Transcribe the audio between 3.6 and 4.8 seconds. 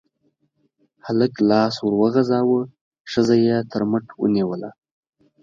تر مټ ونيوله.